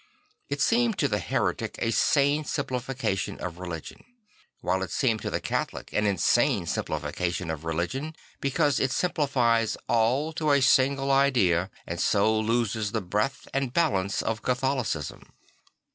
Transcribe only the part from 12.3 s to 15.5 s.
loses the breadth and balance of Catholicism.